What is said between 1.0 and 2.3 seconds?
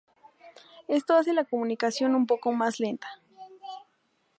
hace la comunicación un